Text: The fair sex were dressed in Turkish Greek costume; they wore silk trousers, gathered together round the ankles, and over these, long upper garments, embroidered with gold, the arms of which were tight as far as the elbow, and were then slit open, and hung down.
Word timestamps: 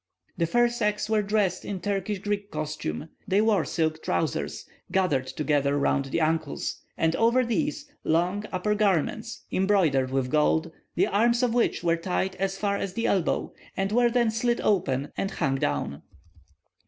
The 0.35 0.47
fair 0.47 0.67
sex 0.67 1.11
were 1.11 1.21
dressed 1.21 1.63
in 1.63 1.79
Turkish 1.79 2.17
Greek 2.17 2.49
costume; 2.49 3.09
they 3.27 3.39
wore 3.39 3.63
silk 3.63 4.01
trousers, 4.01 4.65
gathered 4.91 5.27
together 5.27 5.77
round 5.77 6.05
the 6.05 6.19
ankles, 6.19 6.81
and 6.97 7.15
over 7.17 7.45
these, 7.45 7.87
long 8.03 8.43
upper 8.51 8.73
garments, 8.73 9.43
embroidered 9.51 10.09
with 10.09 10.31
gold, 10.31 10.71
the 10.95 11.05
arms 11.05 11.43
of 11.43 11.53
which 11.53 11.83
were 11.83 11.97
tight 11.97 12.33
as 12.37 12.57
far 12.57 12.77
as 12.77 12.93
the 12.93 13.05
elbow, 13.05 13.53
and 13.77 13.91
were 13.91 14.09
then 14.09 14.31
slit 14.31 14.59
open, 14.61 15.11
and 15.17 15.29
hung 15.29 15.57
down. 15.57 16.01